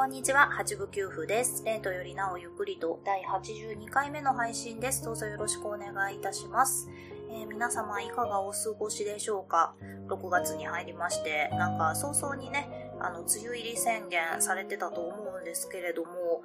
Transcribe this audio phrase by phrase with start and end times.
[0.00, 1.62] こんにちは、八部九夫です。
[1.62, 5.04] レントよりなおゆっくりと第82回目の配信です。
[5.04, 6.88] どうぞよろしくお願いいたします。
[7.30, 9.74] えー、皆様いかがお過ごしでしょうか
[10.08, 16.44] ?6 月に入りまして、なんか早々にね、あの、梅雨入り宣言されてたと思うんですけれども、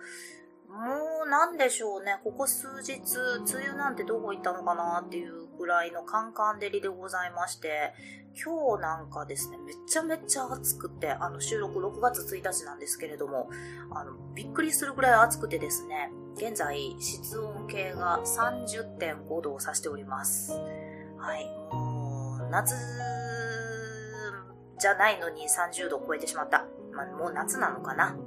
[0.76, 3.18] もうなんでしょうね、ここ数日、
[3.55, 7.94] 梅雨なんてどこ行ったのかなっていうぐらいのカンカン照りでございまして、
[8.36, 13.50] 今日なんかですね、めちゃめちゃ暑くて、あの収録6月1日なんですけれども、
[13.92, 20.51] あの、びっくりするぐらい暑くてですね、現在室温計が30.5度を指しております。
[21.18, 22.76] はい、もう、夏
[24.78, 26.65] じゃないのに30度を超えてしまった。
[26.93, 28.18] まあ、もう夏なのかな。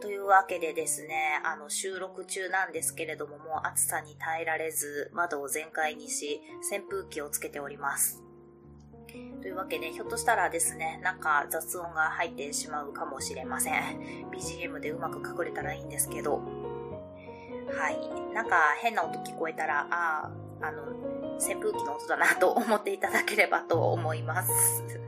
[0.00, 8.22] というわけでですね、あの収録中なんですけれども、もう暑さに耐えられず、窓を全開にし、扇風機をつけております。
[9.40, 14.28] というわけで、ひょっとしたらですね、なんか雑音が入ってしまうかもしれません。
[14.30, 16.42] BGM でうまく隠れたらいいんですけど。
[17.72, 18.34] はい。
[18.34, 20.82] なんか変な音聞こえたら、ああ、あの、
[21.36, 25.05] 扇風機の音だなと思っていただければと思います。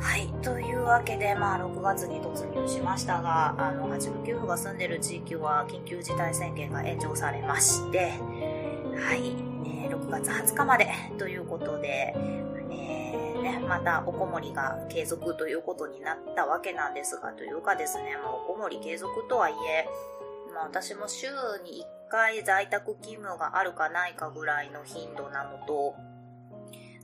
[0.00, 0.28] はい。
[0.42, 8.12] というわけで、まあ、6月に突入しましたが、あの、八部九が住んでる地域は緊急事態宣言が延長されまして、
[8.96, 9.36] はい。
[9.66, 12.14] えー、6月20日までということで、
[12.70, 19.88] えー、ね、またおこもりが継続ということになったわけなんですが、というかですね、まあ、おこもり継続とはいえ、
[20.54, 21.26] まあ、私も週
[21.64, 25.96] に1回在宅勤務があるかないかぐらいの頻度なのと、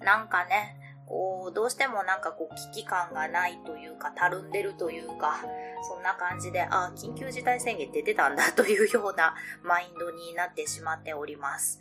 [0.01, 5.45] なんかね、こう、どうしてもなんかこう、危機感がないというか、たるんでるというか、
[5.89, 11.81] そんな感じで、あ、緊急事態宣言出て出たんだというような マインドになってしまっております。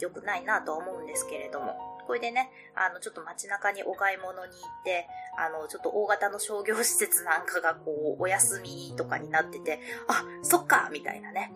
[0.00, 1.98] 良くないなと思うんですけれども。
[2.06, 11.52] これでね、あの、ちょっと街中にお買い物に行って、あの、ちょっと大型の商業施設なんかがこう、お休みとかになってて、あ、そっかみたいなね。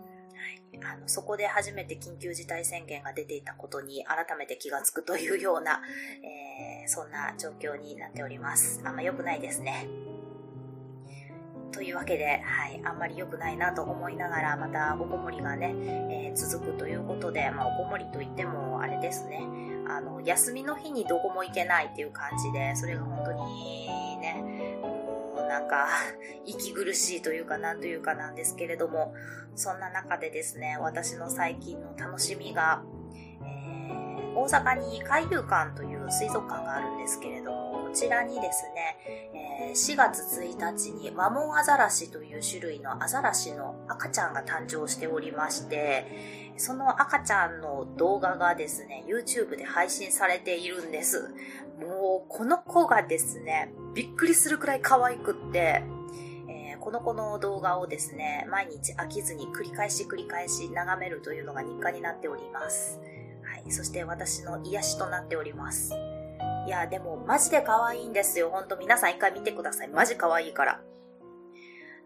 [0.84, 5.80] あの、そこで初めて緊急事態宣言が出ていたことに改めて気がつくというような、
[6.22, 8.80] えー、そんな状況になっております。
[8.84, 9.88] あんま良くないですね。
[11.72, 15.74] というわけで、はい、あんまり良くないなと思いながら、またおこもりがね、
[16.10, 19.40] えー、続くということで、まあ、おこもりといっても、あれですね、
[19.88, 24.44] あの、休みの日にどこも行けないっていう感じで、それが本当にね、
[25.52, 25.86] なんか、
[26.46, 29.14] 息苦しいというか、なんというかなんですけれども、
[29.54, 32.82] そんな中でですね、私の最近の楽しみが、
[33.42, 37.61] えー、大阪に海遊館という水族館があるんですけれども、
[37.92, 38.96] ちらにですね、
[39.34, 51.34] え、4月1日にワモンアザラシという種類のアザラシの赤ちゃんが誕生しておりまして、その赤ちゃんの動画がですね、YouTube で配信されているんです。
[51.80, 55.82] もう、この子がですね、びっくりするくらい可愛くって、
[56.80, 62.98] この子の動画をですね、毎日飽きずに繰り返し繰り返し眺めるというのが日課になっております。
[63.44, 63.70] はい。
[63.70, 65.92] そして私の癒しとなっております。
[66.66, 68.50] いや、でもマジで可愛いんですよ。
[68.50, 69.88] ほんと皆さん一回見てください。
[69.88, 70.80] マジ可愛いから。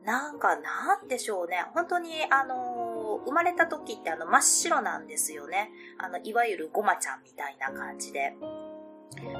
[0.04, 1.64] なんか、なんでしょうね。
[1.74, 5.70] 本当に、あのー、生まれた時ってあの真っ白なんですよね。
[5.98, 8.34] あの、いわゆるゴマちゃんみたいな感じで。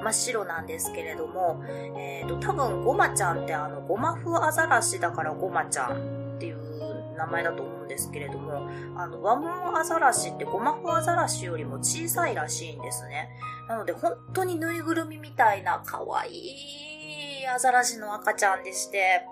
[0.02, 13.30] 真っ白なんですけれども、えっ、ー、と、多分ゴマちゃんってあの、ゴマフアザラシだからゴマちゃんっていう名前だと思うんですけれども、あの、ワモンアザラシってゴマフアザラシよりも小さいらしいんですね。
[13.68, 19.22] なので、本当にぬいぐるみみたいな可愛いアザラシの赤ちゃんでして、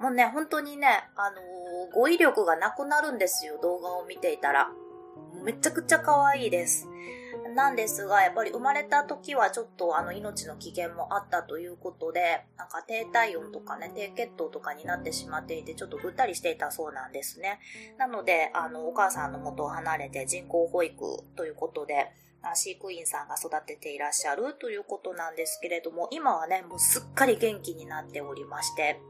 [0.00, 4.70] もうね、本当にね、あのー、語彙力がなくなるんですよ、動画を見ていたら。
[5.44, 6.88] めちゃくちゃ可愛いです。
[7.54, 17.60] なんですが、やっぱり生まれた時はちょっとあの命の危険もあったということで、なんか低体温とかね、低血糖とかになってしまっていて、ちょっとぐったりしていたそうなんですね。
[17.98, 29.00] なので、あの、お母さんの元を離れて人工保育ということで、飼育員さんが育てていらっしゃるということなんですけれども、今はね、もうすっかり元気になっておりまして、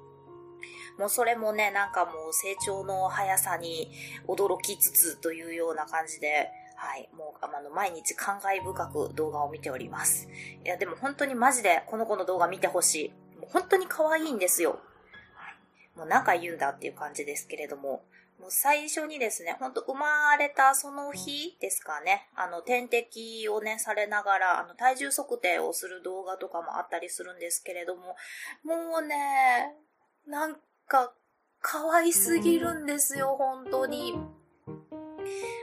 [0.99, 3.91] もうそれもね、なんかもう成長の速さに
[4.27, 7.11] 驚きつつというような感じで、はい。
[7.15, 10.29] もう、あの、毎日感慨深く動画を見ております。
[10.65, 13.39] いや、でも本当にマジでこの子の動画見てほしい。
[13.39, 14.81] もう本当に可愛いんですよ。
[15.95, 18.05] もう何回言うんだっていう感じですけれども、
[18.41, 28.17] もう最初にですね、ほんと生まれたその日ですかね、あの、点滴をね、されながら、あの、体重測定をする動画とかもあったりするんですけれども、
[28.65, 29.75] もうね、
[30.27, 30.57] なん
[30.89, 31.13] か、
[31.61, 34.15] 可愛すぎるんですよ、本当に。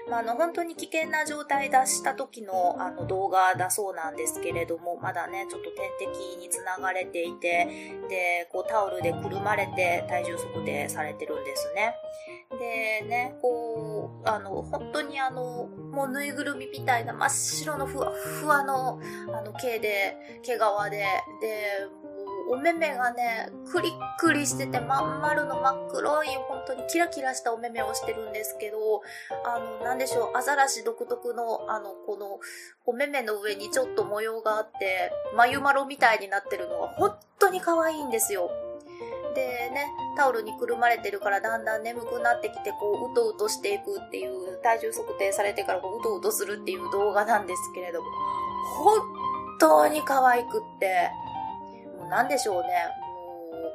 [0.09, 7.67] まあ、あの、本当に危険な状態出した時のあの動画だそうなんですけれども、まだね、ちょっと点滴につながれていて、
[8.09, 11.93] で、こうタオルでくるまれて体重測定されてるんですね。
[12.59, 18.99] でね、こう、あの、本当にあの、もうぬいぐるみみたいな真っ白のふわふわの、
[19.33, 20.59] あの、毛で、毛皮
[20.91, 20.97] で、
[21.41, 21.87] で、
[22.49, 29.01] お目目がね、クリックリしてて、まん丸の真っ黒い、本当にキラキラしたお目目をしてるんですけど、
[29.45, 32.39] あの、なんでしょう、アザラシ独特の、あの、この、
[32.85, 38.49] お目目の上にちょっと模様があって、眉丸みたいになってるのが本当に可愛いんですよ。
[39.35, 39.85] でね、
[40.15, 48.07] タオルにくるまれてるからだんだん眠くなってきて、こう、うとうとしていくっていう、体重測定されてからこう、うとうとするっていう動画なんですけれども、
[48.83, 49.01] 本
[49.59, 51.11] 当に可愛くって、
[51.97, 52.69] もうなんでしょうね、
[53.01, 53.73] もう、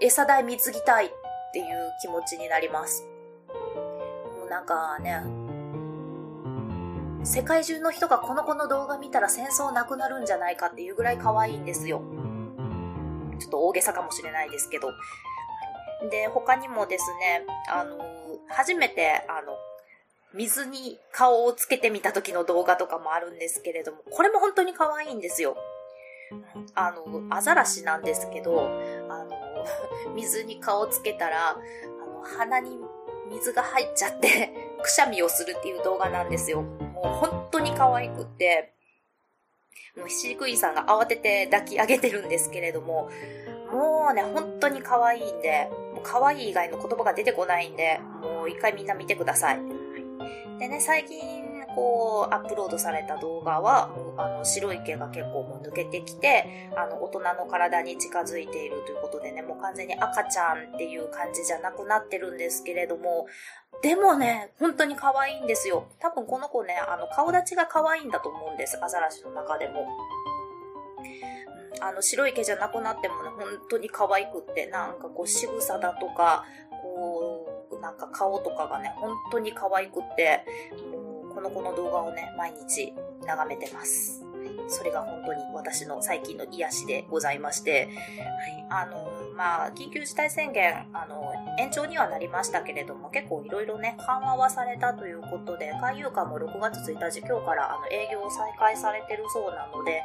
[0.00, 1.10] 餌代貢ぎたいっ
[1.52, 1.66] ていう
[2.00, 3.06] 気持ちになります。
[4.38, 5.22] もうなんかね、
[7.24, 12.02] 世界中の人がこの子の動画見たら戦争なくなるんじゃないかっていうぐらい可愛いんですよ。
[13.38, 14.92] ちょっと大げさかもしれないですけど。
[16.10, 17.98] で、他にもですね、あの、
[18.48, 19.56] 初めて、あの、
[20.34, 25.56] 水に顔をつけてみた時の動画とかもあるんですけれども、これも本当に可愛いんですよ。
[26.74, 28.68] あの、アザラシなんですけど、
[29.08, 29.30] あの、
[30.14, 32.78] 水に顔つけたら、あの、鼻に
[33.30, 34.52] 水が入っちゃって、
[34.82, 36.62] くしゃみをするっていう動画なんですよ。
[36.62, 38.72] もう本当に可愛くって、
[39.96, 43.10] もう飼育員さんが慌てて抱き上げてるんですけれども、
[43.70, 49.60] もうね、本当に可愛いんで、もう可愛い以外の言葉が出てこないんで、もう一回みんな見てください。
[50.58, 63.26] でね、最近、こう、アップロードされた動画は、あの、白い毛が結構もう抜けてきて、あの、大人の体に近づいているということでね、もう完全に赤ちゃんっていう感じじゃなくなってるんですけれども、
[63.82, 65.88] でもね、本当に可愛いんですよ。
[65.98, 68.78] 多分この子ね、あの、顔立ちが可愛いんだと思うんです。
[68.82, 69.86] アザラシの中でも。
[71.80, 76.44] あの、白い毛じゃなくなってもね、本当に可愛くって、なんかこう、仕草だとか、
[76.82, 80.44] こう、なんか顔とかがね、本当に可愛くって、
[81.34, 82.92] この子の動画をね、毎日
[83.26, 84.22] 眺めてます。
[84.68, 87.88] それが本当に私の最近の癒しでございまして、
[88.70, 100.02] はい、あの、まあ、緊急事態宣言、あの、延長にはなりましたけれども、結構いろいろね、緩和はされたということで、海遊館も6月1日、今日からあの営業を再開されてるそうなので、はい、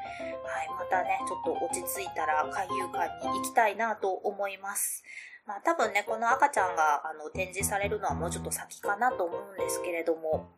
[0.78, 5.04] またね、ちょっと落ち着いたら海遊館に行きたいなと思います。
[5.46, 10.50] まあ多分ね、この赤ちゃんがあの展示されるのはもうちょっと先かなと思うんですけれども、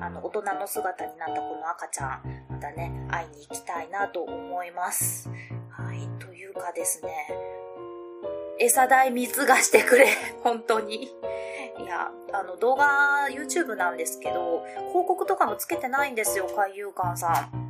[0.00, 5.28] あの、大人の姿になったこの赤ちゃん、またね、会いに行きたいなと思います。
[5.70, 7.10] はい、というかですね、
[8.58, 10.08] 餌代水がしてくれ、
[10.42, 11.04] 本当に。
[11.04, 17.66] いや、あの、動画、YouTube なんですけど、広告とかもつけてないんですよ、海遊館さん。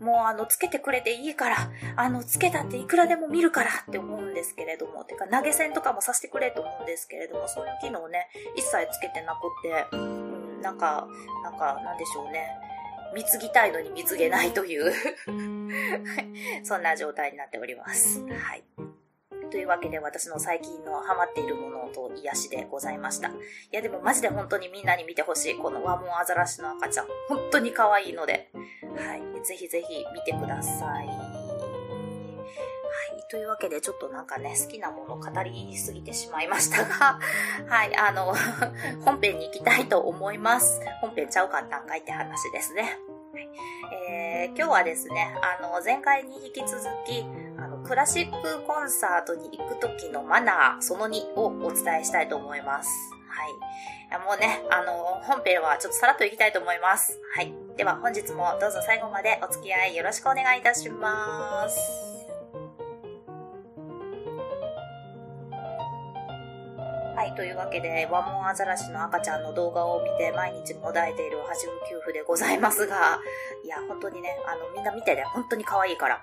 [0.00, 1.56] もうあの、つけてくれていいから、
[1.96, 10.23] あの、つけたっていくらでも見るからって思うんですけれども、てか投げ銭とかもさせてくれと思うんですけれども、そういう機能ね、一切つけてなくって、
[10.64, 11.06] なんか、
[11.42, 12.48] なんか、なんでしょうね。
[13.14, 14.92] 貢ぎたいのに貢げないという
[16.64, 18.20] そんな状態になっております。
[18.26, 18.64] はい。
[19.50, 23.28] というわけで私の最近のハマっているものと癒しでございました。
[23.28, 23.32] い
[23.70, 25.56] やでもマジで本当にみんなに見てほしい。
[25.56, 27.06] このワモンアザラシの赤ちゃん。
[27.28, 28.50] 本当に可愛いので。
[28.96, 29.44] はい。
[29.44, 31.23] ぜひぜひ見てください。
[33.34, 37.18] というわけで、ちょっとなんかね、好きなもの語りすぎてしまいましたが、
[37.68, 37.96] はい。
[37.96, 38.32] あの、
[39.04, 40.80] 本編に行きたいと思います。
[41.00, 42.96] 本編ちゃうかったんかいって話ですね。
[43.32, 43.48] はい、
[44.08, 47.26] えー、今日はですね、あの、前回に引き続き、
[47.58, 52.88] あの、クラシックコンサートに行く時のマナー、その2をお伝えしたいと思います。
[53.28, 54.20] はい。
[54.24, 54.92] もうね、あの、
[55.24, 57.18] 本編はちょっとさらっと行きたいと思います。
[57.34, 57.52] はい。
[57.76, 62.13] では本日もどうぞ最後までお付き合いよろしくお願いいたします。
[67.24, 73.18] はい、というわけで、ワモンアザラシの赤ちゃんの動画を見て毎日もだえているはしご給付でございますが、
[73.64, 76.16] いや、本当にね、あの、みんな見てね、本当に可愛いから。
[76.16, 76.20] は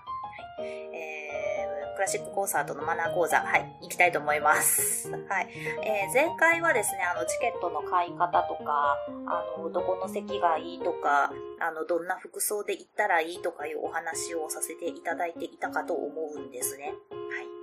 [0.63, 5.09] い、えー、クラシックコンサートのマナー講座、はい、行きたいと思います。
[5.09, 5.47] はい。
[5.81, 16.93] えー、前回はですね、あの、チケットの買い方とか、あの、どこの席がいいとか、あの、どんな服装で行ったらいいとかいうお話をさせていただいていたかと思うんですね。
[17.09, 17.60] はい。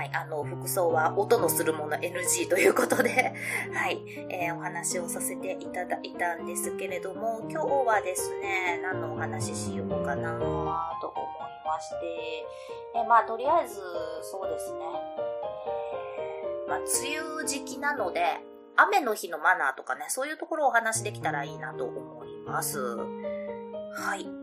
[0.00, 3.34] はい、あの、服装は音のするもの NG ということで
[3.74, 11.22] はい、えー、お話をさせていただいたんですけれども、今日はですね、何のお話ししようかなと思い
[11.66, 12.46] まして、
[12.94, 13.78] えー、まあ、とりあえず、
[14.22, 14.78] そうですね、
[16.16, 16.86] えー、まあ、梅
[17.18, 18.42] 雨時期なので、
[18.76, 22.96] 雨の日のマナーとかね、そういうところをお話できたらいいなと思います。
[22.96, 24.39] はい。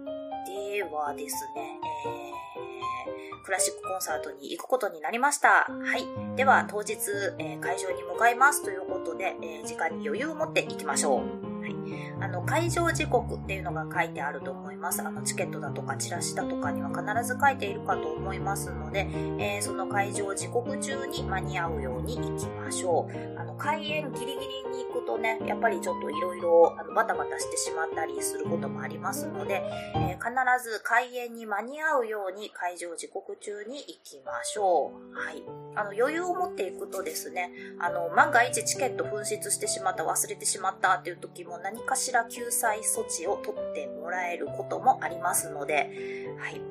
[0.78, 5.66] ではですね、えー、クラシックコンサートに行くことになりました。
[5.68, 6.06] はい。
[6.36, 6.94] では、当日、
[7.40, 11.62] えー、会場に向かいますということで、えー、時間に余裕を持って行きましょう。
[11.62, 11.76] はい。
[12.22, 15.02] あの、会場時刻っていうのが書いてあると思います。
[15.02, 19.08] あの、チケットだとかチラシだとかには必ず書いているかと思いますので、
[19.40, 23.40] えー、その会場時刻中に間に合うように行きましょう。
[23.40, 24.40] あの、開演ギリギ
[24.74, 29.64] リにとね、やっぱりちょっといろいろバタバタしてしまったりすることもありますので、
[29.96, 35.18] えー、必ず開演に間に合うように会場時刻中に行きましょう。
[35.18, 35.44] はい。
[35.76, 46.62] あの、余裕を持っていくとですね、あの、万が一チケット紛失してしまった、忘れてしまったっていう時も何かしら救済措置を取ってもらえることもありますので、はい。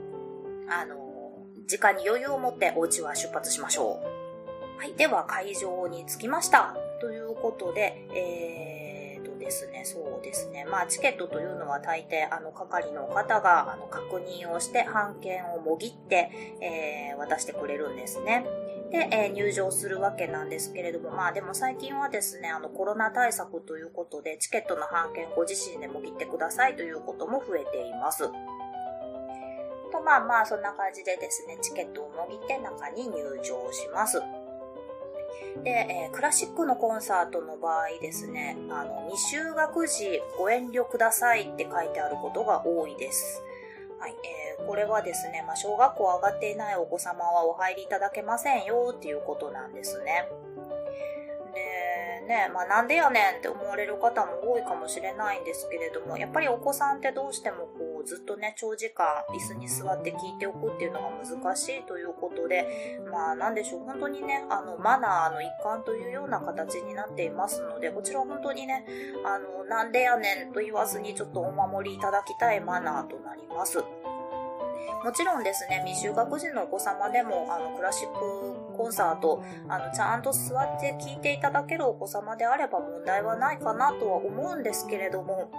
[0.69, 4.79] あの、時間に余裕を持ってお家は出発しましょう。
[4.79, 4.93] はい。
[4.95, 6.77] では、会場に着きました。
[7.01, 10.65] ということで、えーとですね、そうですね。
[10.65, 18.47] まあ、チケットというのは大抵、あの、係の方が、あの、確認をして、半券をもぎって、えー、渡してくれるんですね。
[18.91, 28.29] で、えー、入場するわけなんですけれども、まあでも最近はですね、あのコロナ対策ということで、チケットの半券ご自身でも切ってくださいということも増えています。
[29.91, 34.21] と、まあまあそんな感じでですね、チケットをもぎって中に入場します。
[35.63, 43.43] で、えー、クラシックのコンサートの場合ですね、あの、未就学時ご遠慮くださいって書いてあることが多いです。
[43.99, 44.15] はい、
[44.59, 50.29] えー、これはですね、まあ、小学校上がっていないお子様はお入りいただけませんよっていうことなんですね。
[51.55, 68.87] で、ね、まあ、なんでやねんって思われる方も多いかもしれないんですけれども、やっぱりお子さんってどうしてもこう、ずっとね、長時間椅子に座って聞いておくっていうのが難しいということで、まあ、なんでしょう、本当にね、あの、マナーの一環というような形になっていますので、こちら本当にね、
[69.25, 73.83] あの、なんでやねんと言わずにちょっとお守りいただきたいマナーとなります。
[75.05, 85.51] もちろんですね、未就学児のお子様でも、あの、クラシックコンサート、あの、ちゃんと座って聴いていただけるお子様であれば問題はないかなとは思うんですけれども、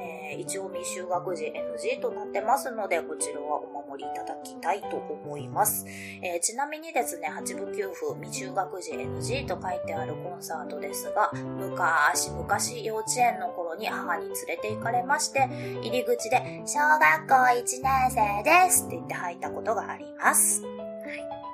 [0.00, 5.86] えー、一応未就学児 NG となってますので、こちらはお守りいただきたいと思います。
[6.22, 15.48] えー、ちなみにですね、八部九符未就学児 NG と書いてあるコンサートですが、昔々幼稚園の頃に母に連れて行かれまして、
[15.82, 20.62] 入り口で、小学校1年生ですって言って入ったことがあります。
[20.62, 21.44] はい。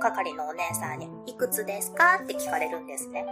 [0.00, 3.24] 係のお姉さんに、いくつですかって聞かれるんですね。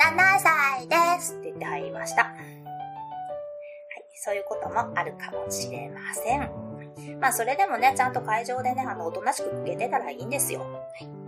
[0.00, 2.34] 7歳ですって言って入りました。
[4.14, 6.50] そういうこともあるかもしれません。
[7.20, 10.60] まあ、それでもね、ちゃんと会場でね、あの、おとなしく受けてたらいいんですよ。
[10.60, 10.66] は
[11.00, 11.23] い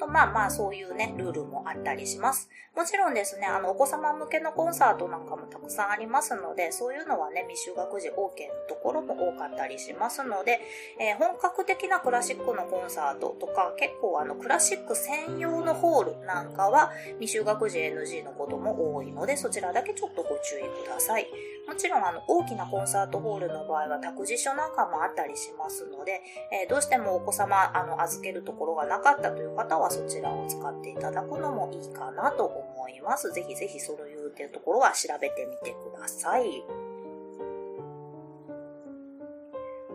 [0.00, 2.48] と、まあまあそういうね、ルールもあったりします。
[2.74, 8.24] もちろんですね、あの、お子様向けのコンサートなんかもたくさんありますので、そういうのはね、未就学児 OK の
[8.68, 10.60] ところも多かったりしますので、
[10.98, 21.26] えー、本格的なクラシックのコンサートとか、結構あの、クラシック専用のホールなんかは、未就学児 NG のことも多いので、そちらだけちょっとご注意ください。
[21.70, 33.32] もちろんあの、大きなコンサートホールの場合は託児所なんかもあったりしますので、えー、どうしてもお子様、あの、預けるところがなかったという方は、そちらを使っていただくのもいいかなと思います。
[33.32, 36.64] ぜひぜひそういうていうところは調べてみてください。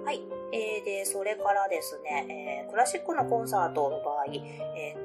[0.05, 0.21] はい。
[0.53, 5.04] えー、で、それからですね、えー、クラシックのコンサートの場合、えー、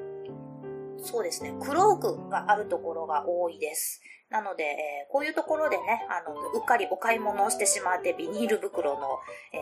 [1.01, 4.01] そうですね、クロークがあるところが多いです。
[4.31, 9.19] なので、えー、こういうところでね、あの、うっかりお買い物をしてしまって、ビニール袋の、
[9.51, 9.57] え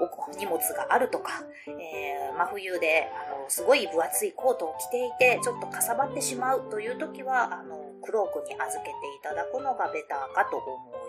[0.00, 10.66] ー、荷物があるとか、えー、真冬で、あの、すごい分厚いコートを着ていて、ちょっとかさばってしまうという時は、あの、クロークに預けていただくのがベターかと思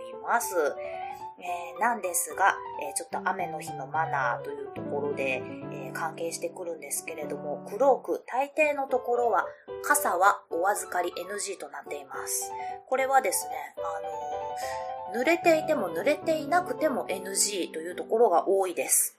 [0.09, 0.55] います。
[1.37, 9.45] えー、なんですが、えー、ちょっと雨の日のマナーというところで、え、関係してくるんですけれども、クローク、大抵のところは、
[9.83, 12.51] 傘はお預かり NG となっています。
[12.87, 19.17] これはですね、あの濡れていても濡れていなくても NG というところが多いです。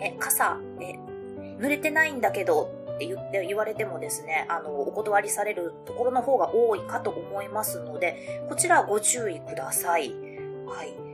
[0.00, 0.92] え、傘、え、
[1.58, 10.14] 濡れてないんだけどって言って言われてもですね、あの、お断りされるところの方が多いかと思いますので、こちらご注意ください。
[10.66, 11.05] はい。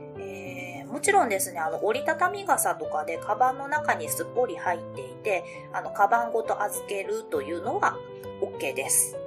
[0.93, 7.97] もちろんですね、あの、折りたたみ傘とかでカバンの中にすっぽり入っていて、あの、カバンごと預けるというのは
[8.43, 9.17] OK です。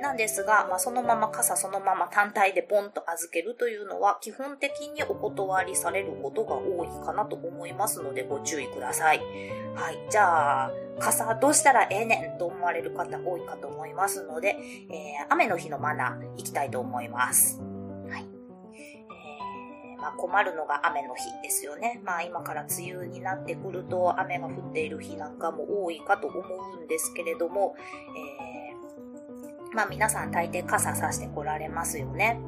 [0.00, 9.20] なんですが、まあ、そのまま傘そのまま単体でポンと預けるというのは基本的にお断りされることが多いかなと思いますのでご注意ください。
[9.74, 9.98] はい。
[10.10, 14.56] じゃあ、傘どうしたらええねんと思われる方多いかと思いますので、
[14.90, 17.60] えー、雨の日のマナーいきたいと思います。
[19.98, 22.00] まあ、困るのが雨の日ですよね。
[22.04, 26.38] まあ今から梅雨になってくると雨が降っている日なんかも多いかと思
[26.80, 32.40] うんですけれども、えー、まあ皆さん大抵傘さして来られますよね。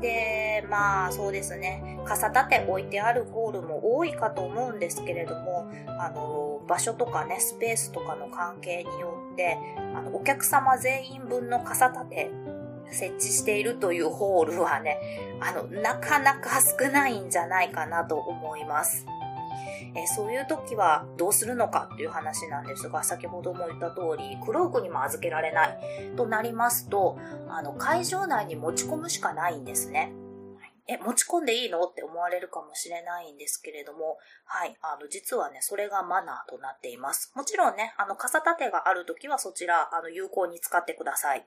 [0.00, 9.56] で、まあそうですね、傘立て置いてあるホールも多いかと思うんですけれども、あの、場所とかね、スペースとかの関係によって、
[9.94, 12.30] あの、お客様全員分の傘立て
[12.90, 14.98] 設置しているというホールはね、
[15.40, 19.06] あの、なかなか少ないんじゃないかなと思います。
[19.96, 25.78] えそういう時はどうするのかっていう話なんですが、先ほども言った通り、クロークにも預けられない
[26.16, 27.16] となりますと、
[27.48, 30.12] あの、会場内に持ち込むしかないんですね。
[30.86, 37.32] え、持ち込んでいいのって思われるかもしれないんですけれども、はい、あの、実はね、それがマナーとなっています。
[37.34, 41.46] もちろんね、あの、傘立てがあるときはそちら、あの、有効に使ってください。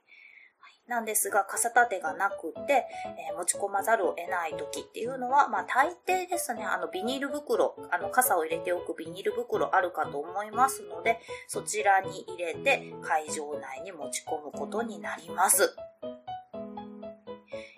[0.88, 2.86] なんですが、傘立てがなくて、
[3.30, 15.76] えー、持ち込まざるを得ない時っていうのは、まあ大抵ですね、あのビニール袋、あの傘を入れておくビニール袋あるかと思いますので、そちらに入れて会場内に持ち込むことになります。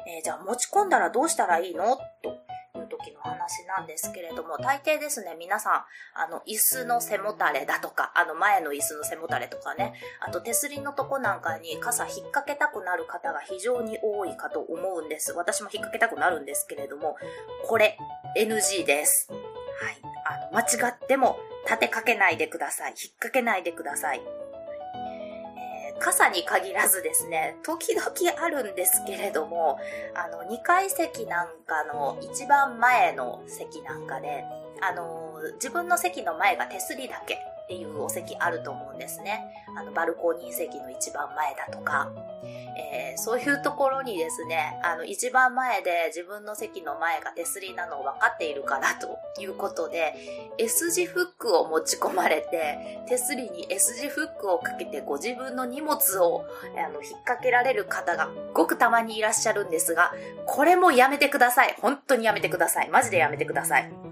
[0.07, 1.97] えー、じゃあ持ち込んだらどうしたらいいの？
[2.21, 2.38] と
[3.49, 5.73] 話なんですけれども、大抵ですね、皆さん、
[6.13, 15.33] あの、椅子の背もたれだとか、あの、前の椅子の背もたれとかね、あと手すりのとこなんかに傘引っ掛けたくなる方が非常に多いかと思うんです。
[15.33, 17.17] 私も引っ掛けたくなるんですけれども、
[17.67, 17.97] これ、
[18.37, 19.27] NG です。
[19.31, 20.01] はい。
[20.25, 22.91] あの、間違っても立てかけないでください。
[22.91, 24.48] 引っ掛けないでください。
[25.99, 28.07] 傘に限らずですね、時々
[28.41, 29.79] あるんですけれども、
[30.15, 34.43] あの、2階席なんかの一番前の席なんかで、
[34.81, 37.37] あの、自分の席の前が手すりだけ。
[37.69, 39.45] っていうお席あると思うんですね。
[39.77, 42.11] あの、バルコニー席の一番前だとか、
[42.75, 50.15] えー、そういうところにですね、あの、一番前で自分の席の前が手すりなのを分かっているからということで、
[50.57, 60.12] S 字フックを持ち込まれて、手すりに S 字フックをかけてご自分の荷物をあの引っ掛けられる方がごくたまにいらっしゃるんですが、
[60.47, 61.75] これもやめてください。
[61.79, 62.89] 本当にやめてください。
[62.89, 64.09] マジでやめてください。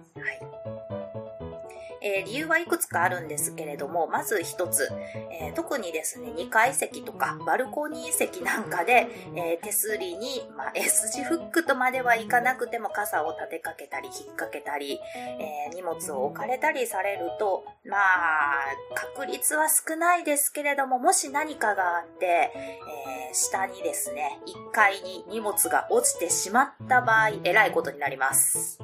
[2.08, 4.90] えー、理由はいくつかあるんですけれども、まず一つ、
[5.30, 28.80] えー、特にですね、2階席とかバルコニー席なんかで、えー、手すりに、まあ、S 字フックとまではいかなくても傘を立てかけたり引っ掛けたり、え荷物を置かれたりされると、まあ、確率は少ないですけれども、もし何かがあって、え下にですね、1階に荷物が落ちてしまった場合、えらいことになります。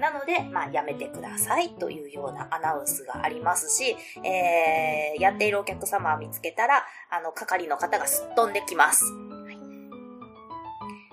[0.00, 9.04] なので、まあ、やめてくださいというようなアナウンスがありますし、えー、やっているお客様を見つけたら、あの、係の方がすっ飛んできます。
[9.04, 9.56] はい、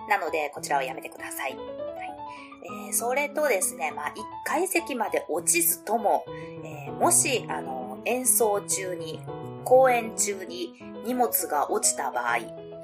[0.09, 1.55] なので、こちらはやめてください。
[1.55, 2.17] はい
[2.87, 4.13] えー、それとですね、まあ、1
[4.45, 6.25] 階席まで落ちずとも、
[6.63, 9.19] えー、もし、あの、演奏中に、
[9.65, 10.73] 公演中に
[11.05, 12.37] 荷物が落ちた場合、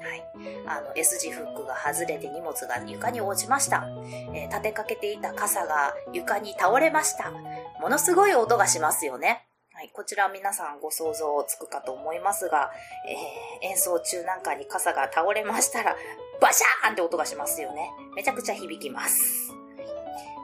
[0.04, 0.22] はい。
[0.66, 3.86] あの、S 字フックが外れて荷物が床に落ちました。
[4.34, 7.30] えー、立てかけていた傘が床に倒れました。
[7.80, 9.46] ものすごい音がしますよね。
[9.72, 9.90] はい。
[9.92, 12.70] こちら皆さんご想像つくかと思いますが、
[13.62, 15.96] えー、演奏中なんかに傘が倒れましたら、
[16.40, 17.90] バシャーンって音がしますよね。
[18.14, 19.54] めちゃくちゃ響きます。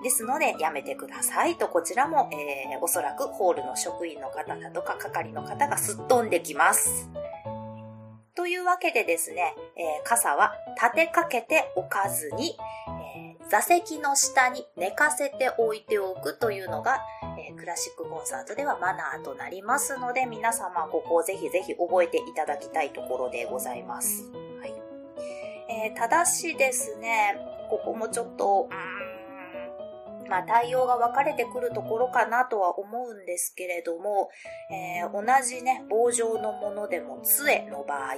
[0.02, 7.10] ですので、やめてくださいと、こちらも、えー、おそらくホールの職員の方だとか、係の方がすっ飛んできます。
[8.34, 12.56] というわけでですね、えー、傘は立てかけておかずに、
[12.88, 17.00] えー、座席の下に寝かせておいておくというのが、
[17.38, 24.24] えー、クラシックコンサートではマナーとなりますので、皆様ここをぜひぜひ覚えていただきたいところでございます。
[24.60, 24.74] はい。
[25.68, 27.36] えただしですね、
[27.68, 28.89] ここもちょっと、うん
[30.30, 34.30] まあ、対応が分かれてくるところかなとは思うんですけれども、
[34.70, 38.14] えー、同じね、棒状のものでも杖の場合、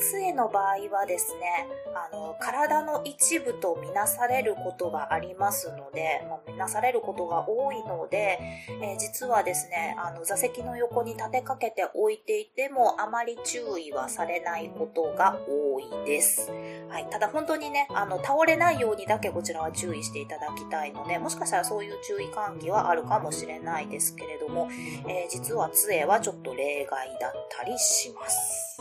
[0.00, 8.38] 杖の場合はですね、あの、体の一部とみなされることがありますので、まあ、みなされることが多いので、
[8.82, 16.50] えー、実はですね、あの、座席の横に立てかけて置いていても、あまり注意はされないことが多いです。
[16.88, 17.06] はい。
[17.10, 24.68] ただ本当にね、あの、倒れないようにだけこちらは注意していただきたいので、もししかしたらそういう注意喚起はあるかもしれないですけれども、
[25.08, 28.80] えー、実は杖はちょっと例外だったりします。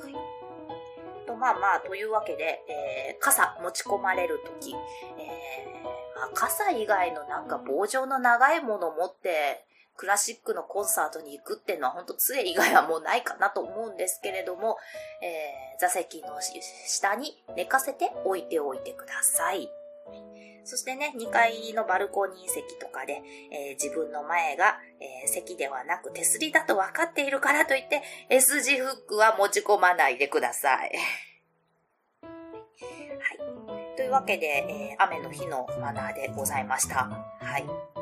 [0.00, 0.14] はい
[1.38, 9.66] まあまあ、というわけで、えー、傘持ち込まれるとき、えー、まあ、傘以外のなんか棒状の長いもの持って、
[9.96, 14.76] クラシックのコンサートに行くっていうのは本当杖以外はもうないかなと思うんですけれども、
[15.22, 16.40] えー、座席の
[16.86, 19.68] 下に寝かせて置いておいてください。
[20.64, 30.92] そしてね、2階のバルコニー席とかで、えー、自分の前が、えー、席ではなく手すりだと分かっているからといって、S 字フックは持ち込まないでください。
[32.22, 33.96] はい。
[33.96, 37.08] というわけで、えー、雨の日のマナーでございました。
[37.40, 37.93] はい。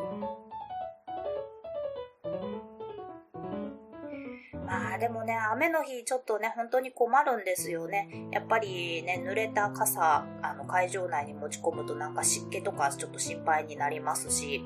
[4.72, 8.08] まあでもね、雨の日ちょっとね、本当に困るんですよね。
[8.32, 14.64] やっぱりね、濡れた傘、あの会場内に持ち込むとなんか湿気とかちょっと心配になりますし、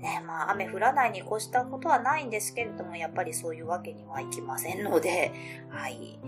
[0.00, 5.30] ね、まあ雨降らないに越したことはないんですけれども、やっぱりそういうわけにはいきませんので、
[5.68, 6.26] はい、え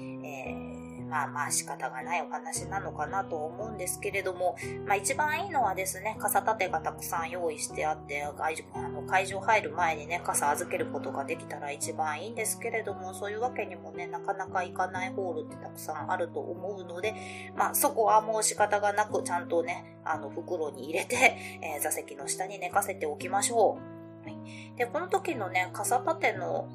[0.79, 23.79] ーまあまあ仕方がないお話なのかなと思うんですけれども、まあ一番いいのはですね、傘立てがたくさん用意してあって、会あの会場入る前にね、傘預けることができたら一番いいんですけれども、そういうわけにもね、なかなか行かないホールってたくさんあると思うので、まあそこはもう仕方がなくちゃんとね、あの袋に入れて、えー、座席の下に寝かせておきましょ
[24.25, 24.25] う。
[24.25, 26.70] はい、で、この時のね、傘立ての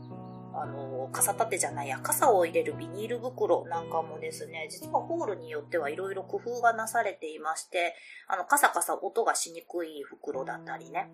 [0.59, 7.95] あの、傘立てじゃないや、傘を入れるビニール袋なんかもですね、実はホールによってはいろいろ工夫がなされていまして、
[8.27, 11.09] あの、カサカサ音がしにくい袋だったりね。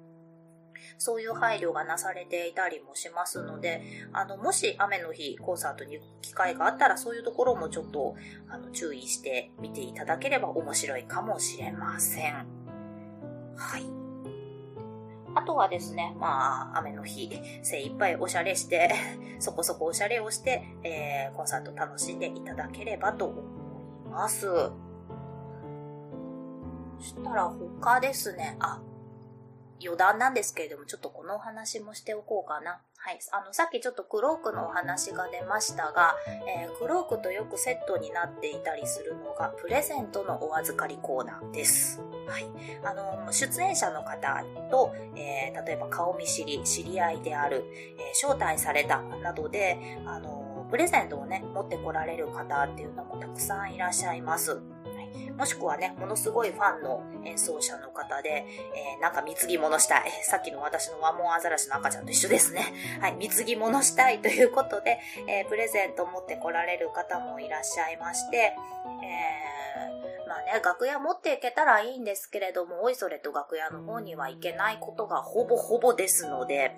[0.97, 8.15] そういう配慮がなされていたりもしますので、あの、もし雨の日コンサートに行く機会があったら、そういうところもちょっと、
[8.49, 12.33] あの、注意してみていただければ面白いかもしれません。
[13.55, 14.02] はい。
[15.43, 17.29] あとはですね、まあ、雨の日、
[17.63, 18.89] 精一杯おしゃれして、
[19.39, 23.41] そこそこおしゃれをして、えー、コンサート楽しんでいただければと思
[24.07, 24.47] います。
[24.47, 24.71] そ
[27.01, 27.43] したら
[27.81, 28.79] 他ですね、あ、
[29.81, 32.81] 余談なんですけれども、ちょっとこのお話もしておこうかな。
[32.97, 33.19] はい。
[33.33, 36.15] あの、さっきちょっとクロークのお話が出ましたが、
[36.47, 42.01] えー、クロークとよくセットになっていたりするのが、プレゼントのお預かりコーナーです。
[42.27, 42.45] はい。
[42.83, 47.65] あの、出演者の方と、えー、例えば顔見知り、知り合いである、
[47.97, 54.61] えー、招待されたなどで、あの、プレゼントをね、持ってこられる方っていうのもたくさんいらっしゃいます。
[55.37, 58.45] もしくはね、ものすごいファンの演奏者の方で、
[58.75, 60.11] えー、なんか貢ぎ物したい。
[60.23, 62.73] さっきの私のワモンアザラシの赤ちゃんと一緒ですね。
[63.01, 76.75] はい、貢ぎ物したい ということで、えー、プレゼント持ってこられる方もいらっしゃいまして、えー、まあね、楽屋持っていけたらいいんですけれども、おいそれと楽屋の方には行けないことがほぼほぼですので、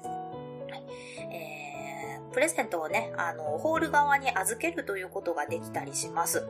[1.32, 6.48] えー、プレゼントをね、あの、ホール側に預けるということができたりします。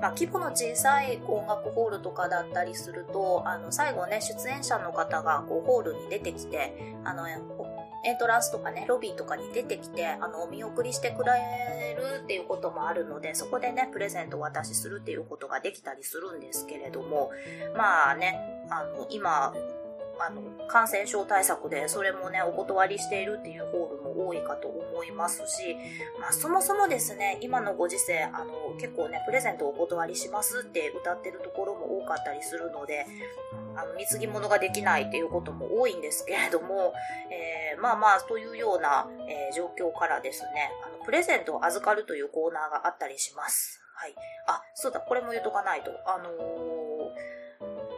[0.00, 17.30] まあ、規模の小さい音楽ホールとかだったりすると、あの、最後ね、出演者の方がこうホールに出てきて、あの、エントランスとかね、ロビーとかに出てきて、あの、お見送りしてくれるっていうこともあるので、そこでね、プレゼントを渡しするっていうことができたりするんですけれども、
[17.76, 19.52] まあね、あの、今、
[20.22, 25.76] あの、感染症対策で、それもね、お断りしているっていうホールも多いかと思いますし、
[26.20, 33.06] まあ、そもそもですね、今のご時世、あの、結構ね、プレゼントをお断りしますって歌ってるところも多かったりするので、
[33.76, 36.92] あの、貢ぎ物ができないっていうことも多いんですけれども、
[37.30, 43.80] えー、まあまあ、というような、えー、状況からですね、あの、プレゼントを預かるというコーナーがあったりします。
[43.94, 44.14] はい。
[44.46, 45.90] あ、そうだ、これも言うとかないと。
[46.06, 47.49] あのー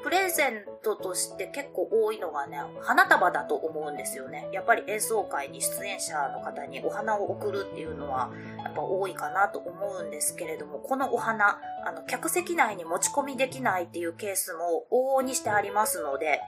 [0.03, 4.49] プレゼントとして結構多いのがね、花束だと思うんですよね。
[4.53, 8.31] やっぱり演奏会に出演者の方にお花を贈るっていうのは、
[8.65, 16.41] やっぱ多いかなと思うんですけれども、このお花、あの、客席内に持ち込みできないっていうケースも往々にしてありますので、はい。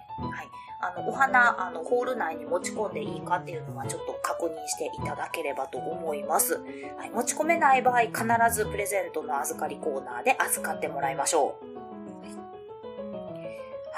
[0.81, 6.61] あの、お花、あの、ホール内に持ち込んでいいかっていうのはちょっと確認していただければと思います。
[6.99, 7.11] はい。
[7.11, 11.75] 持ち込めない場合、必ずプレゼントの預かりコーナーで預かってもらいましょう。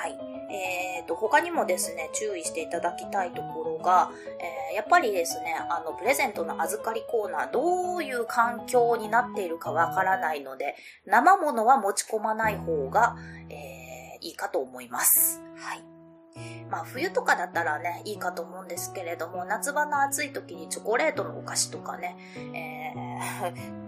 [0.06, 0.18] はい。
[0.48, 4.10] えーと、他にもですね、注意していただきたいところが、
[4.70, 13.16] えー、やっぱりですね、あの、プレゼントの預かりコーナー、どういう環境になっているかわからないので、生物は持ち込まない方が、
[13.50, 15.42] えー、いいかと思います。
[15.56, 15.84] はい。
[16.70, 22.16] まあ冬とかだったらね、いいかと思うんですけれども、夏場の暑い時にチョコレートのお菓子とかね、
[22.54, 23.85] えー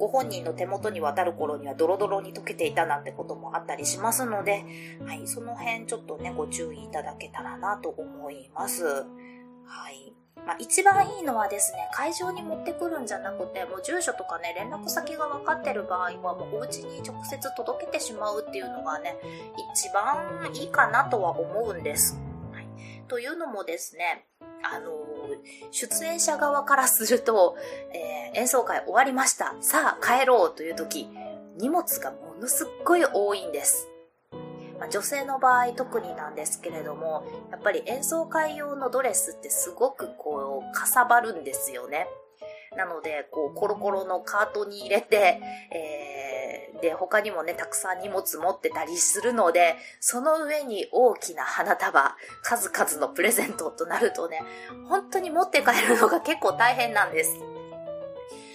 [0.00, 4.64] ご本人の手元に渡る頃にはドロドロに溶けていたなんてこともあったりしますので、
[5.06, 8.84] はい、その辺ちょっとね、ご注意いただけたらなと思います。
[8.86, 9.02] は
[9.90, 10.14] い。
[10.46, 19.18] まあ、一番いいのはですね、会場に持ってくるんじゃなくて、もう住所とかね、連絡先が分かってる場合は、もうお家に直接届けてしまうっていうのがね、
[19.74, 22.18] 一番いいかなとは思うんです。
[22.52, 22.66] はい、
[23.06, 24.24] というのもですね、
[24.62, 25.09] あの
[25.70, 27.56] 出演者側からすると、
[27.92, 29.54] えー、演奏会終わりました。
[29.60, 31.08] さあ帰ろうという時、
[31.56, 33.88] 荷物がものすっごい多いんです。
[34.80, 42.06] まあ、女性の場合特になんですけれども、やっぱり演奏会用のドレスってすごくこう、かさばるんですよね。
[42.76, 46.39] なので、こう、コロコロのカートに入れて、えー、
[46.80, 54.42] で、他にもね、たくさん荷物持ってたりするので、その上に大きな花束、数々のプレゼントとなるとね、
[54.88, 57.38] 本当に持って帰るのが結構大変なんです。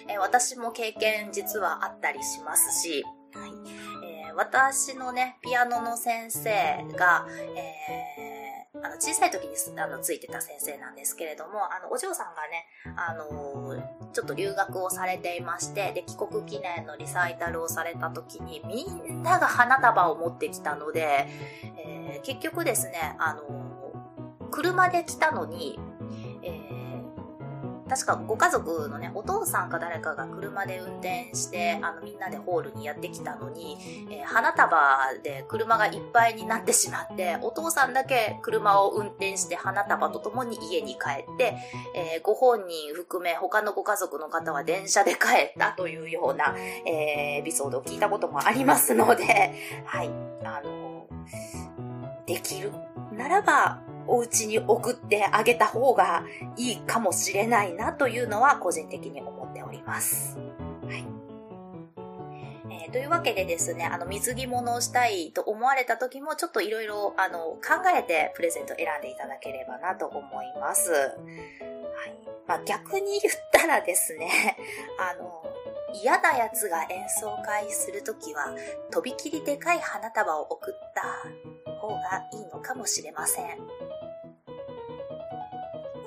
[0.08, 3.52] え、私も経験実はあったりしますし、はい
[4.28, 7.26] えー、私のね、ピアノの先生が、
[8.18, 8.25] えー、
[8.86, 13.76] あの小さい時にあのついてた先生なんですけれども、あのお嬢さんがね、あの
[14.14, 21.28] ちょっと留学をされていまして、で、帰国記念のリサイタルをされた時に、みんなが花束を持ってきたので、
[21.84, 23.66] えー、結局ですね、あの
[24.52, 25.80] 車で来たのに、
[27.88, 33.78] 確かご家族のね、お父さんか誰かが車で運転して、あの、みんなでホールにやってきたのに、
[34.10, 34.78] えー、花束
[35.24, 41.56] で車がいっぱいになってしまって、お父さんだけ車を運転して花束と共に家に帰って、
[41.94, 46.56] えー、ご本人含め他のご家族の方は電車で帰ったというような、
[46.88, 49.54] えー、エピソードを聞いたこともありますので、
[49.86, 50.10] はい、
[50.44, 51.08] あの、
[52.26, 52.72] できる
[53.12, 56.24] ならば、お家に送ってあげた方が
[56.58, 60.38] いいかもしれないなというのは個人的に思っております。
[60.86, 61.06] はい。
[62.70, 70.92] えー、というわけでですね、あの、水着物をしたいと思われた時も、ちょっといろいろ、あの、考えてプレゼント選んでいただければなと思います。
[70.92, 71.16] はい。
[72.48, 74.58] まあ、逆に言ったらですね、
[75.00, 75.44] あの、
[75.94, 78.54] 嫌な奴が演奏会するときは、
[78.92, 83.60] とびきりでかい花束を送った方がいいのかもしれません。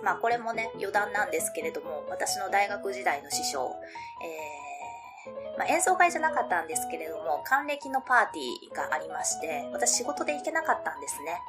[0.03, 3.75] まあこれもね、余談なんですけれども、私の大学時代の師匠、
[4.23, 11.41] えー、まあ、演奏会じゃなかったんですけれども、還暦のパーティーがありまして、私仕事で行けなかったんですね。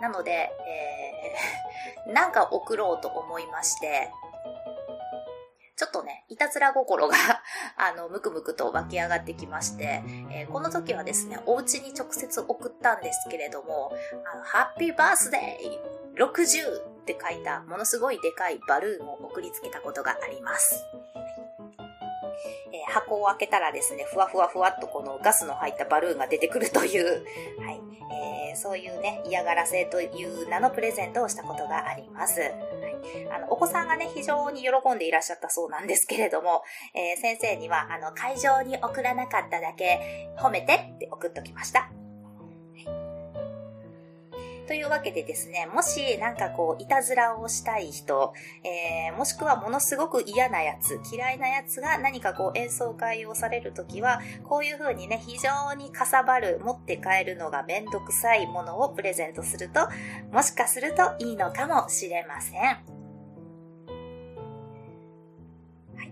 [0.00, 0.50] なので、
[2.06, 4.10] えー、 なんか送ろうと思いまして、
[5.76, 7.16] ちょっとね、いたずら心が
[7.76, 13.92] あの、むくむくと湧き上がってきまして、えー、この時はですね、お家に直接送ったんですけれども、
[14.32, 16.93] あの、ハッピーバースデー !60!
[17.04, 20.82] って書いたものすごいでかいバルーンを送りつけたことがあります。
[22.72, 27.24] えー、箱を開けたらですね、ふわふわふわっとこのガスの入ったバルーンが出てくるという、
[27.60, 27.80] はい、
[28.50, 32.40] えー、そういうね、嫌がらせという名のプレゼントをしたことがあります。
[32.40, 32.52] はい、
[33.30, 36.62] あの、お子さんがね、非常に喜んでいらっしゃったそうなんですけれども、
[36.94, 41.90] えー、先生には、あの、会場に送らなかっただけ、褒めてって送っときました。
[44.66, 59.88] というわけでですね、もしなんかこう、いたずらをしたい人、えー、もしくはものすごく嫌なやつ、嫌いなやつが何かこう演奏会をされるときは、こういうふうにね、非常にかさばる、持って帰るのがめんどくさいものをプレゼントすると、
[60.32, 63.03] もしかするといいのかもしれません。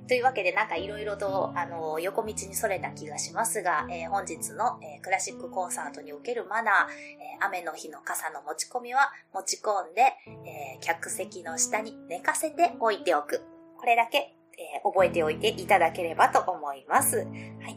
[0.08, 10.02] というわけでなんかいろいろと、あの、横道にそれた気がしますが、えー、本日の、えー、クラシックコンサートにおけるマナー、えー、雨の日の傘の持ち込みは持ち込んで、
[10.46, 13.42] え客席の下に寝かせておいておく。
[13.78, 17.18] これだけえー、覚えておいていただければと思います。
[17.18, 17.26] はい。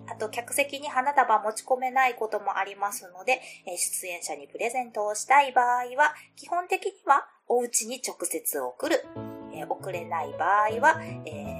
[0.08, 9.04] あと、客席に花束持ち込めないこともありますので、えー、出演者にプレゼントをしたい場合は、基本的にはお家に直接送る。
[9.54, 11.55] えー、送れない場合は、え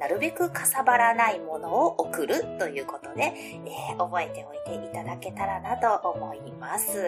[0.00, 3.34] なるべくかさばらないものを送るということで、
[3.66, 6.98] えー、覚えておいていただけたらなと思います。